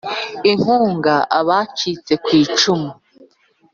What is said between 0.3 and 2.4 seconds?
Inkunga abacitse ku